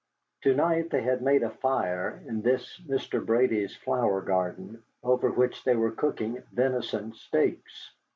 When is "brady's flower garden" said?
3.23-4.81